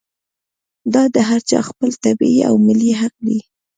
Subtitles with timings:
[0.93, 3.39] دا د هر چا خپل طبعي او ملي حق دی.